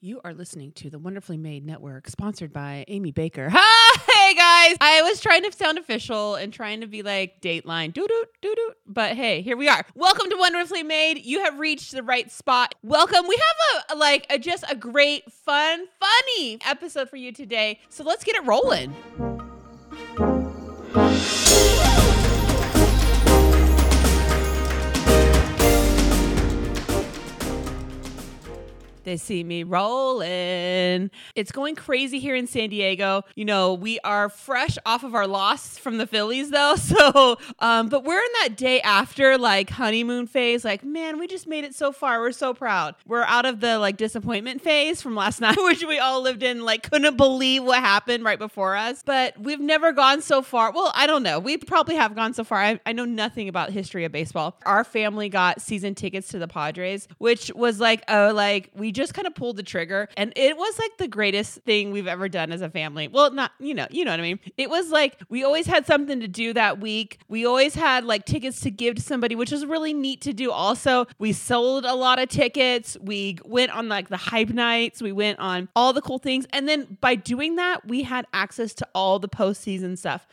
[0.00, 3.48] You are listening to the Wonderfully Made Network, sponsored by Amy Baker.
[3.52, 4.76] Hi, guys!
[4.80, 8.54] I was trying to sound official and trying to be like Dateline, doo doo doo
[8.54, 8.72] doo.
[8.86, 9.84] But hey, here we are.
[9.96, 11.24] Welcome to Wonderfully Made.
[11.24, 12.76] You have reached the right spot.
[12.84, 13.26] Welcome.
[13.26, 17.80] We have a like a, just a great, fun, funny episode for you today.
[17.88, 18.94] So let's get it rolling.
[29.08, 31.10] They see me rolling.
[31.34, 33.22] It's going crazy here in San Diego.
[33.36, 36.74] You know, we are fresh off of our loss from the Phillies, though.
[36.88, 40.64] So, um, but we're in that day after like honeymoon phase.
[40.64, 42.20] Like, man, we just made it so far.
[42.20, 42.94] We're so proud.
[43.06, 46.64] We're out of the like disappointment phase from last night, which we all lived in.
[46.64, 49.02] Like, couldn't believe what happened right before us.
[49.04, 50.72] But we've never gone so far.
[50.72, 51.38] Well, I don't know.
[51.38, 52.58] We probably have gone so far.
[52.58, 54.56] I, I know nothing about history of baseball.
[54.66, 59.14] Our family got season tickets to the Padres, which was like, oh, like we just
[59.14, 62.50] kind of pulled the trigger and it was like the greatest thing we've ever done
[62.50, 63.06] as a family.
[63.06, 64.40] Well, not, you know, you know what I mean?
[64.56, 67.20] It was like we always had something to do that week.
[67.28, 70.50] We always had like tickets to give to somebody, which was really neat to do.
[70.50, 72.96] Also, we sold a lot of tickets.
[73.00, 75.00] We went on like the hype nights.
[75.00, 76.46] We went on all the cool things.
[76.52, 80.26] And then by doing that, we had access to all the postseason stuff.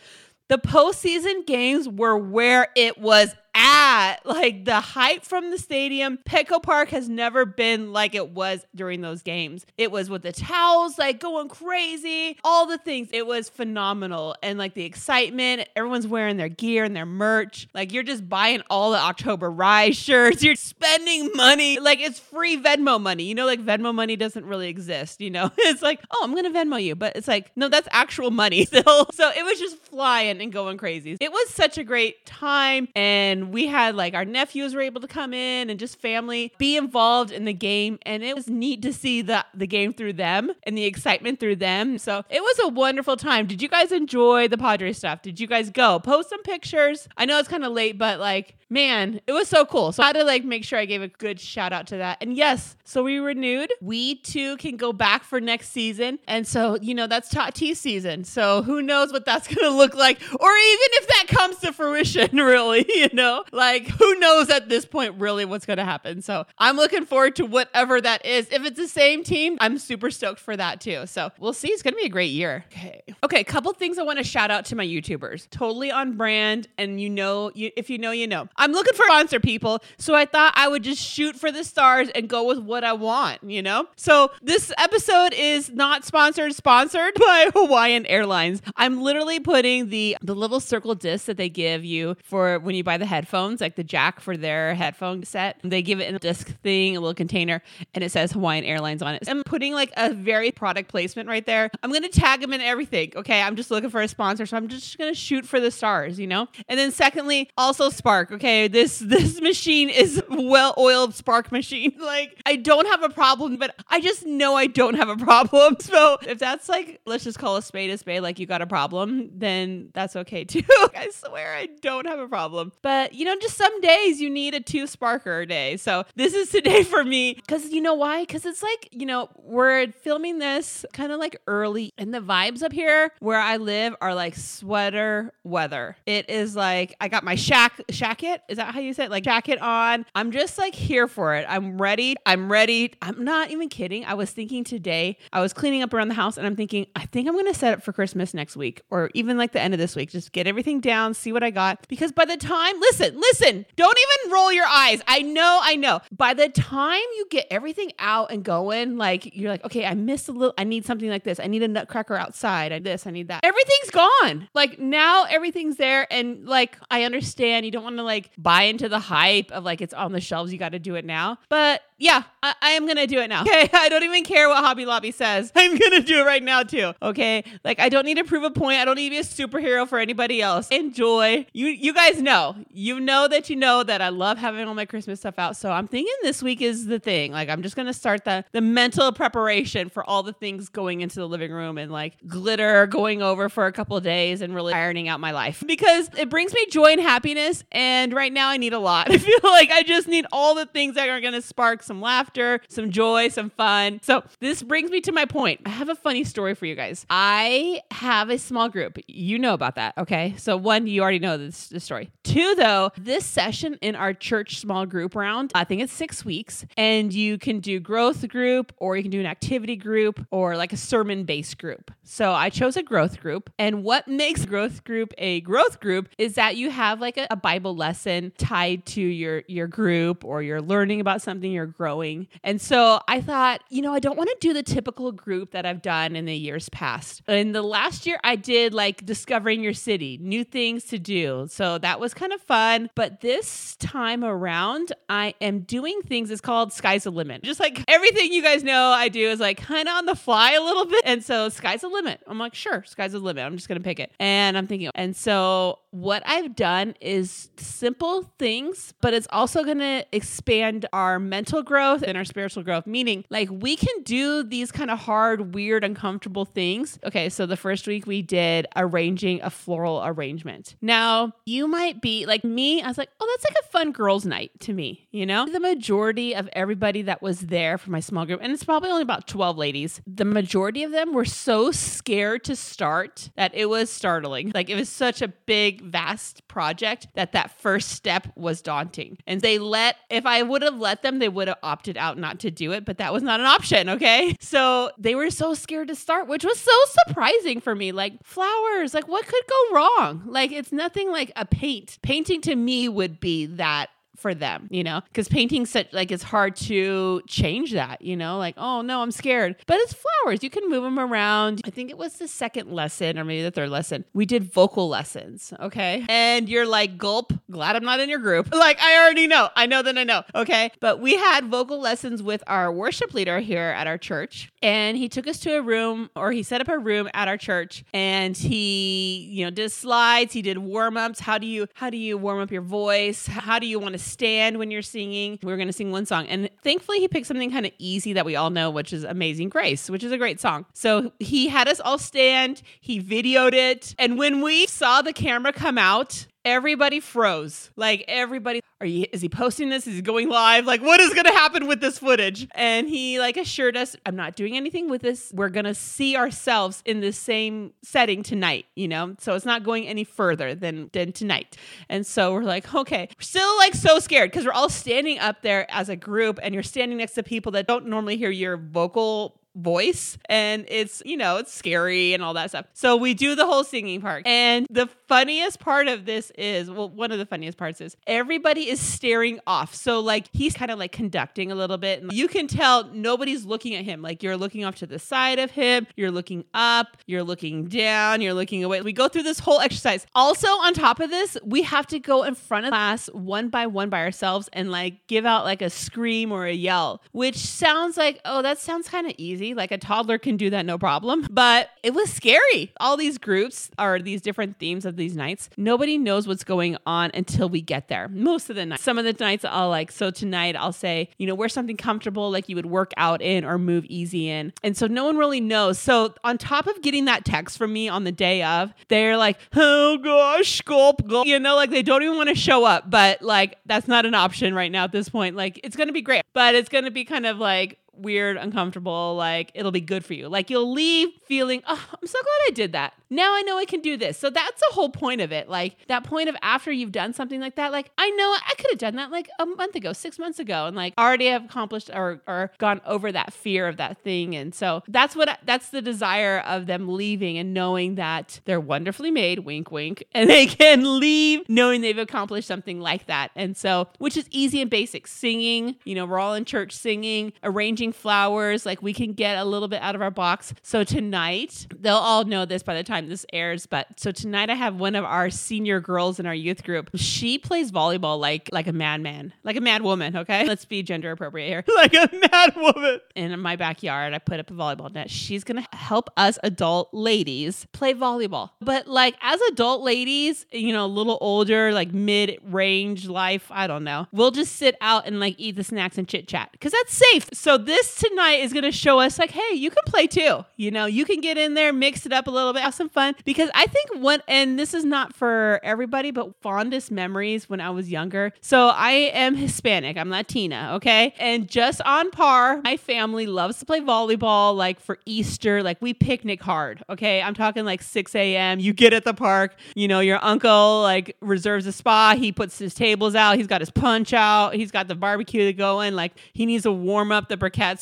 [0.48, 4.17] The postseason games were where it was at.
[4.25, 9.02] Like the hype from the stadium, Petco Park has never been like it was during
[9.02, 9.66] those games.
[9.78, 13.09] It was with the towels like going crazy, all the things.
[13.11, 14.36] It was phenomenal.
[14.44, 17.67] And like the excitement, everyone's wearing their gear and their merch.
[17.73, 20.44] Like you're just buying all the October Rise shirts.
[20.44, 21.80] You're spending money.
[21.80, 23.23] Like it's free Venmo money.
[23.23, 25.22] You know, like Venmo money doesn't really exist.
[25.22, 26.95] You know, it's like, oh, I'm going to Venmo you.
[26.95, 29.08] But it's like, no, that's actual money still.
[29.14, 31.17] So it was just flying and going crazy.
[31.20, 32.88] It was such a great time.
[32.95, 36.78] And we had like our nephews were able to come in and just family be
[36.78, 38.00] involved in the game.
[38.06, 41.58] And it was neat to see the the game through them and the excitement through
[41.58, 41.98] them.
[41.98, 43.48] So it was a wonderful time.
[43.48, 45.22] Did you guys enjoy the Padres stuff?
[45.22, 46.00] Did you guys go?
[46.00, 47.08] Post some pictures.
[47.18, 49.92] I know it's kind of late but like man it was so cool.
[49.92, 52.17] So I had to like make sure I gave a good shout out to that.
[52.22, 53.73] And yes so we renewed.
[53.82, 56.20] We too can go back for next season.
[56.28, 58.23] And so you know that's Tatis season.
[58.23, 62.38] So who knows what that's gonna look like or even if that comes to fruition
[62.38, 66.22] really you know like, who knows at this point really what's going to happen?
[66.22, 68.48] So I'm looking forward to whatever that is.
[68.52, 71.06] If it's the same team, I'm super stoked for that too.
[71.08, 71.70] So we'll see.
[71.70, 72.66] It's going to be a great year.
[72.72, 73.04] Okay.
[73.23, 73.40] Okay.
[73.40, 75.50] A couple things I want to shout out to my YouTubers.
[75.50, 76.68] Totally on brand.
[76.78, 78.48] And you know, you, if you know, you know.
[78.58, 79.82] I'm looking for sponsor people.
[79.98, 82.94] So I thought I would just shoot for the stars and go with what I
[82.94, 83.88] want, you know?
[83.96, 88.62] So this episode is not sponsored, sponsored by Hawaiian Airlines.
[88.76, 92.84] I'm literally putting the, the little circle disc that they give you for when you
[92.84, 95.59] buy the head headphones, like the jack for their headphone set.
[95.63, 97.63] They give it in a disc thing, a little container,
[97.95, 99.27] and it says Hawaiian Airlines on it.
[99.27, 101.71] I'm putting like a very product placement right there.
[101.81, 103.13] I'm gonna tag them in everything.
[103.15, 106.19] Okay, I'm just looking for a sponsor, so I'm just gonna shoot for the stars,
[106.19, 106.47] you know.
[106.69, 108.31] And then secondly, also Spark.
[108.31, 111.93] Okay, this this machine is well-oiled Spark machine.
[112.05, 115.77] Like I don't have a problem, but I just know I don't have a problem.
[115.95, 118.67] So if that's like, let's just call a spade a spade, like you got a
[118.67, 120.61] problem, then that's okay too.
[120.69, 122.71] I swear I don't have a problem.
[122.81, 125.77] But you know, just some days you need a two sparker day.
[125.77, 128.21] So this is today for me because you know why?
[128.21, 132.63] Because it's like, you know, we're filming this kind of like early, and the vibes
[132.63, 135.98] up here where I live are like sweater weather.
[136.06, 138.42] It is like I got my shack jacket.
[138.50, 139.12] Is that how you say it?
[139.12, 140.06] Like jacket on.
[140.15, 141.45] I'm just like here for it.
[141.48, 142.15] I'm ready.
[142.25, 142.94] I'm ready.
[143.01, 144.06] I'm not even kidding.
[144.06, 147.06] I was thinking today, I was cleaning up around the house and I'm thinking, I
[147.06, 149.80] think I'm gonna set up for Christmas next week or even like the end of
[149.80, 150.09] this week.
[150.09, 151.88] Just get everything down, see what I got.
[151.88, 153.66] Because by the time, listen, listen, listen.
[153.75, 155.01] Don't even roll your eyes.
[155.07, 156.01] I know, I know.
[156.12, 160.30] By the time you get everything out and going, like you're like, okay, I missed
[160.30, 160.54] a little.
[160.57, 161.39] I need something like this.
[161.39, 162.71] I need a nutcracker outside.
[162.71, 163.07] I this.
[163.07, 163.44] I need that.
[163.44, 164.48] Everything's gone.
[164.54, 168.89] Like now, everything's there, and like I understand you don't want to like buy into
[168.89, 170.51] the hype of like it's on the shelves.
[170.51, 173.44] You got to do it now, but yeah, I, I am gonna do it now.
[173.56, 175.51] Okay, I don't even care what Hobby Lobby says.
[175.56, 176.94] I'm gonna do it right now too.
[177.02, 178.80] Okay, like I don't need to prove a point.
[178.80, 180.68] I don't need to be a superhero for anybody else.
[180.69, 181.46] Enjoy.
[181.54, 182.56] You you guys know.
[183.00, 185.58] Know that you know that I love having all my Christmas stuff out.
[185.58, 187.32] So I'm thinking this week is the thing.
[187.32, 191.16] Like I'm just gonna start the the mental preparation for all the things going into
[191.16, 195.08] the living room and like glitter going over for a couple days and really ironing
[195.08, 197.64] out my life because it brings me joy and happiness.
[197.72, 198.46] And right now.
[198.50, 199.12] I need a lot.
[199.12, 202.62] I feel like I just need all the things that are to spark some laughter,
[202.70, 204.00] some joy, some fun.
[204.04, 205.62] So this brings me to my point.
[205.66, 207.06] I have a funny story for you guys.
[207.10, 208.98] I have a small group.
[209.08, 210.36] You know about that, okay?
[210.38, 212.12] So one, you already know this, this story.
[212.24, 216.66] Two, though, this session in our church small group round, I think it's six weeks,
[216.77, 220.74] and you can do growth group or you can do an activity group or like
[220.74, 221.92] a sermon based group.
[222.04, 223.50] So I chose a growth group.
[223.57, 227.36] And what makes growth group a growth group is that you have like a, a
[227.36, 232.28] Bible lesson tied to your your group or you're learning about something you're growing.
[232.44, 235.66] And so I thought, you know, I don't want to do the typical group that
[235.66, 237.21] I've done in the years past.
[237.28, 241.48] In the last year I did like discovering your city, new things to do.
[241.50, 246.42] So that was kind of fun, but this time around I am doing things it's
[246.42, 247.44] called sky's the limit.
[247.44, 250.54] Just like everything you guys know I do is like kind of on the fly
[250.54, 251.04] a little bit.
[251.06, 252.22] And so sky's the limit.
[252.28, 253.46] I'm like, sure, sky's the limit.
[253.46, 254.12] I'm just going to pick it.
[254.20, 259.78] And I'm thinking, and so what I've done is simple things, but it's also going
[259.78, 262.86] to expand our mental growth and our spiritual growth.
[262.86, 267.00] Meaning, like, we can do these kind of hard, weird, uncomfortable things.
[267.06, 270.76] Okay, so the first week we did arranging a floral arrangement.
[270.82, 274.25] Now, you might be like me, I was like, oh, that's like a fun girls'
[274.25, 275.46] night to me, you know?
[275.46, 279.02] The majority of everybody that was there for my small group, and it's probably only
[279.02, 283.90] about 12 ladies, the majority of them were so scared to start that it was
[283.90, 284.52] startling.
[284.56, 289.18] Like, it was such a big, vast project that that first step was daunting.
[289.28, 292.40] And they let, if I would have let them, they would have opted out not
[292.40, 293.90] to do it, but that was not an option.
[293.90, 294.36] Okay.
[294.40, 296.72] So they were so scared to start, which was so
[297.06, 297.92] surprising for me.
[297.92, 300.24] Like flowers, like what could go wrong?
[300.25, 301.98] Like it's nothing like a paint.
[302.02, 306.24] Painting to me would be that for them, you know, because painting such like it's
[306.24, 309.56] hard to change that, you know, like, oh no, I'm scared.
[309.68, 310.44] But it's flowers.
[310.44, 311.62] You can move them around.
[311.66, 314.06] I think it was the second lesson or maybe the third lesson.
[314.14, 315.54] We did vocal lessons.
[315.60, 316.06] Okay.
[316.10, 318.54] And you're like, gulp, glad I'm not in your group.
[318.66, 319.50] Like, I already know.
[319.56, 320.24] I know that I know.
[320.34, 320.72] Okay.
[320.80, 324.50] But we had vocal lessons with our worship leader here at our church.
[324.64, 327.38] And he took us to a room or he set up a room at our
[327.38, 330.34] church and he, you know, did slides.
[330.34, 331.20] He did warm ups.
[331.20, 333.28] How do you, how do you warm up your voice?
[333.28, 335.40] How do you want to stand when you're singing.
[335.44, 336.28] We were going to sing one song.
[336.28, 339.50] And thankfully, he picked something kind of easy that we all know, which is Amazing
[339.50, 340.66] Grace, which is a great song.
[340.74, 343.96] So he had us all stand, he videoed it.
[343.98, 347.71] And when we saw the camera come out, everybody froze.
[347.75, 349.88] Like everybody, are you is he posting this?
[349.88, 350.65] Is he going live?
[350.65, 352.47] Like what is going to happen with this footage?
[352.53, 355.31] And he like assured us, I'm not doing anything with this.
[355.33, 359.15] We're going to see ourselves in the same setting tonight, you know?
[359.19, 361.57] So it's not going any further than than tonight.
[361.89, 365.42] And so we're like, okay, we're still like so scared because we're all standing up
[365.42, 368.57] there as a group and you're standing next to people that don't normally hear your
[368.57, 372.66] vocal voice and it's you know it's scary and all that stuff.
[372.74, 374.25] So we do the whole singing part.
[374.25, 378.69] And the funniest part of this is well one of the funniest parts is everybody
[378.69, 379.74] is staring off.
[379.74, 382.02] So like he's kind of like conducting a little bit.
[382.04, 384.02] And you can tell nobody's looking at him.
[384.02, 385.88] Like you're looking off to the side of him.
[385.96, 386.98] You're looking up.
[387.06, 388.22] You're looking down.
[388.22, 388.81] You're looking away.
[388.81, 390.06] We go through this whole exercise.
[390.13, 393.68] Also on top of this we have to go in front of class one by
[393.68, 397.98] one by ourselves and like give out like a scream or a yell which sounds
[397.98, 399.56] like oh that sounds kind of easy easy.
[399.56, 401.27] Like a toddler can do that no problem.
[401.30, 402.74] But it was scary.
[402.80, 405.50] All these groups are these different themes of these nights.
[405.57, 408.07] Nobody knows what's going on until we get there.
[408.07, 408.83] Most of the nights.
[408.83, 412.31] Some of the nights I'll like, so tonight I'll say, you know, wear something comfortable
[412.31, 414.53] like you would work out in or move easy in.
[414.63, 415.80] And so no one really knows.
[415.80, 419.38] So on top of getting that text from me on the day of, they're like,
[419.56, 421.27] oh gosh, gulp, gulp.
[421.27, 422.89] You know, like they don't even want to show up.
[422.89, 425.36] But like that's not an option right now at this point.
[425.36, 429.51] Like it's gonna be great, but it's gonna be kind of like weird, uncomfortable, like
[429.53, 430.27] it'll be good for you.
[430.30, 432.94] Like you'll leave feeling, oh, I'm so glad I did that.
[433.09, 434.18] Now I know I can do this.
[434.18, 435.49] So that's the whole point of it.
[435.49, 438.71] Like that point of after you've done something like that, like I know I could
[438.71, 441.90] have done that like a month ago, six months ago, and like already have accomplished
[441.94, 444.35] or, or gone over that fear of that thing.
[444.35, 449.11] And so that's what that's the desire of them leaving and knowing that they're wonderfully
[449.11, 453.31] made, wink, wink, and they can leave knowing they've accomplished something like that.
[453.35, 457.33] And so, which is easy and basic singing, you know, we're all in church singing,
[457.44, 460.54] arranging flowers, like we can get a little bit out of our box.
[460.61, 464.56] So tonight, they'll all know this by the time this airs, but so tonight I
[464.56, 466.89] have one of our senior girls in our youth group.
[466.95, 470.45] She plays volleyball like like a madman, like a mad woman, okay?
[470.47, 471.63] Let's be gender appropriate here.
[471.75, 472.99] like a mad woman.
[473.15, 475.09] In my backyard, I put up a volleyball net.
[475.09, 478.51] She's to help us adult ladies play volleyball.
[478.61, 483.83] But like as adult ladies, you know, a little older, like mid-range life, I don't
[483.83, 484.07] know.
[484.11, 487.30] We'll just sit out and like eat the snacks and chit chat cuz that's safe.
[487.33, 490.46] So this this tonight is going to show us like, hey, you can play too.
[490.56, 492.88] You know, you can get in there, mix it up a little bit, have some
[492.88, 493.16] fun.
[493.26, 497.72] Because I think what, and this is not for everybody, but fondest memories when I
[497.72, 498.32] was younger.
[498.40, 501.14] So I am Hispanic, I'm Latina, okay?
[501.20, 505.62] And just on par, my family loves to play volleyball like for Easter.
[505.62, 507.22] Like we picnic hard, okay?
[507.22, 508.60] I'm talking like 6 a.m.
[508.60, 512.20] You get at the park, you know, your uncle like reserves a spot.
[512.20, 515.94] He puts his tables out, he's got his punch out, he's got the barbecue going.
[515.94, 517.36] Like he needs to warm up the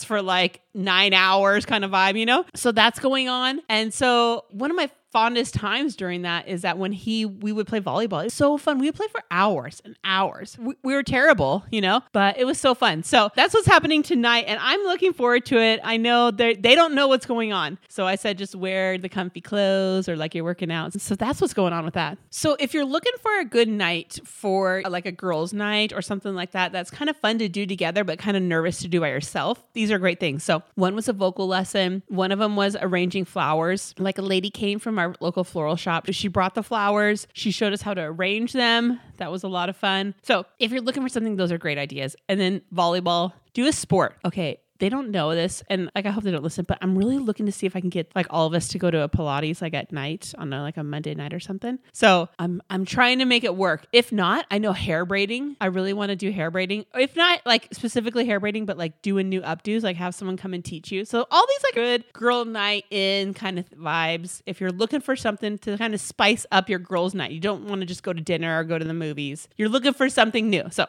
[0.06, 2.46] for like nine hours kind of vibe, you know?
[2.56, 3.62] So that's going on.
[3.70, 7.68] And so one of my fondest times during that is that when he we would
[7.68, 8.22] play volleyball.
[8.22, 8.80] It was so fun.
[8.80, 10.58] We would play for hours and hours.
[10.60, 13.04] We, we, were terrible, you know, but it was so fun.
[13.04, 15.80] So that's what's happening tonight, and I'm looking forward to it.
[15.84, 19.10] I know they they don't know what's going on, so I said just wear the
[19.10, 21.00] comfy clothes or like you're working out.
[21.00, 22.18] So that's what's going on with that.
[22.32, 26.34] So if you're looking for a good night for like a girls' night or something
[26.34, 29.00] like that, that's kind of fun to do together, but kind of nervous to do
[29.00, 29.64] by yourself.
[29.74, 30.44] These are great things.
[30.44, 32.02] So one was a vocal lesson.
[32.08, 33.94] One of them was arranging flowers.
[33.98, 36.06] Like a lady came from our local floral shop.
[36.12, 37.28] She brought the flowers.
[37.34, 39.00] She showed us how to arrange them.
[39.18, 40.16] That was a lot of fun.
[40.22, 42.16] So, if you're looking for something, those are great ideas.
[42.30, 44.18] And then volleyball, do a sport.
[44.26, 47.18] Okay, they don't know this and like i hope they don't listen but i'm really
[47.18, 49.10] looking to see if i can get like all of us to go to a
[49.10, 51.80] pilates like at night on a, like a monday night or something.
[51.92, 53.86] So i'm i'm trying to make it work.
[53.92, 55.56] If not i know hair braiding.
[55.62, 56.86] I really want to do hair braiding.
[56.94, 60.54] If not like specifically hair braiding but like doing new updos like have someone come
[60.54, 61.06] and teach you.
[61.06, 64.42] So all these like good girl night in kind of vibes.
[64.46, 67.66] If you're looking for something to kind of spice up your girls night you don't
[67.66, 69.48] want to just go to dinner or go to the movies.
[69.58, 70.64] You're looking for something new.
[70.72, 70.88] So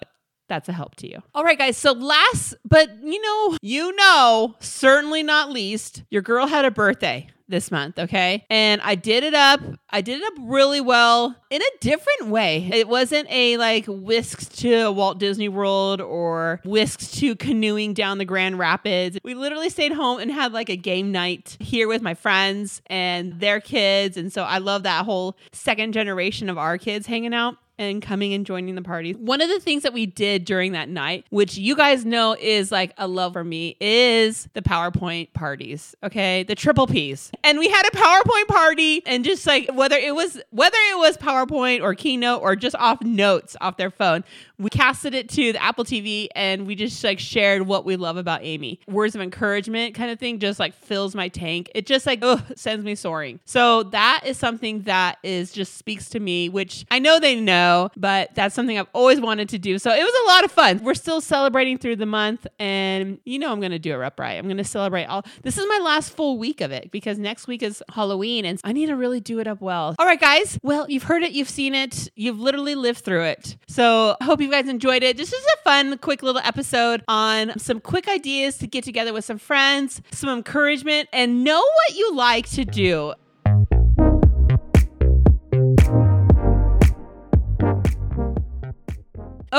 [0.49, 1.23] that's a help to you.
[1.35, 1.77] All right, guys.
[1.77, 7.29] So last, but you know, you know, certainly not least, your girl had a birthday
[7.49, 8.45] this month, okay?
[8.49, 9.61] And I did it up.
[9.91, 12.71] I did it up really well in a different way.
[12.73, 18.25] It wasn't a like whisked to Walt Disney World or whisked to canoeing down the
[18.25, 19.19] Grand Rapids.
[19.23, 23.41] We literally stayed home and had like a game night here with my friends and
[23.41, 24.17] their kids.
[24.17, 28.33] And so I love that whole second generation of our kids hanging out and coming
[28.35, 29.13] and joining the party.
[29.13, 32.71] One of the things that we did during that night, which you guys know is
[32.71, 35.95] like a love for me, is the PowerPoint parties.
[36.03, 36.45] Okay.
[36.45, 37.31] The triple P's.
[37.43, 41.17] And we had a PowerPoint party and just like whether it was whether it was
[41.17, 44.25] PowerPoint or keynote or just off notes off their phone,
[44.59, 48.17] we casted it to the Apple TV and we just like shared what we love
[48.17, 48.81] about Amy.
[48.87, 51.71] Words of encouragement kind of thing just like fills my tank.
[51.75, 53.41] It just like ugh, sends me soaring.
[53.45, 57.64] So that is something that is just speaks to me, which I know they know,
[57.97, 59.79] but that's something I've always wanted to do.
[59.79, 60.83] So it was a lot of fun.
[60.83, 64.39] We're still celebrating through the month and you know I'm going to do it upright.
[64.39, 65.25] I'm going to celebrate all.
[65.43, 68.73] This is my last full week of it because next week is Halloween and I
[68.73, 69.95] need to really do it up well.
[69.99, 73.57] All right guys, well, you've heard it, you've seen it, you've literally lived through it.
[73.69, 75.17] So I hope you guys enjoyed it.
[75.17, 79.25] This is a fun, quick little episode on some quick ideas to get together with
[79.25, 83.15] some friends, some encouragement, and know what you like to do.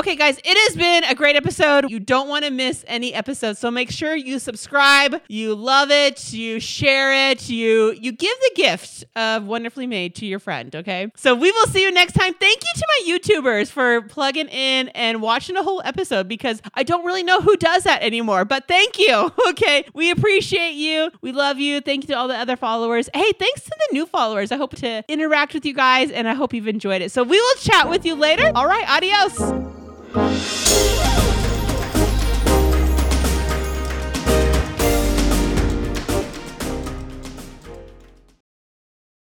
[0.06, 1.90] Okay, guys, it has been a great episode.
[1.90, 6.32] You don't want to miss any episodes, so make sure you subscribe, you love it,
[6.32, 10.76] you share it, you you give the gift of wonderfully made to your friend.
[10.76, 12.36] Okay, so we will see you next time.
[12.36, 16.84] Thank you to my YouTubers for plugging in and watching a whole episode because I
[16.84, 18.46] don't really know who does that anymore.
[18.46, 19.34] But thank you.
[19.56, 21.12] Okay, we appreciate you.
[21.22, 21.80] We love you.
[21.80, 23.10] Thank you to all the other followers.
[23.14, 24.52] Hey, thanks to the new followers.
[24.52, 27.12] I hope to interact with you guys, and I hope you've enjoyed it.
[27.12, 28.52] So we will chat with you later.
[28.54, 29.75] All right, adios.
[30.16, 30.55] Bye.